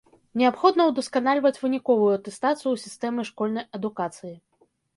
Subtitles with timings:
[0.41, 4.35] Неабходна удасканальваць выніковую атэстацыю ў сістэме школьнай адукацыі.